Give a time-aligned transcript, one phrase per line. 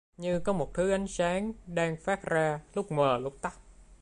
[0.17, 3.59] Nhưng có một thứ ánh sáng trắng đang phát ra lúc mờ lúc tắt